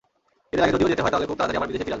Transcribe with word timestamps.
ঈদের 0.51 0.63
আগে 0.65 0.73
যদিও 0.75 0.91
যেতে 0.91 1.01
হয়, 1.03 1.11
তাহলে 1.13 1.27
খুব 1.29 1.37
তাড়াতাড়ি 1.39 1.57
আবার 1.59 1.67
দেশে 1.69 1.77
ফিরে 1.79 1.83
আসব। 1.85 1.89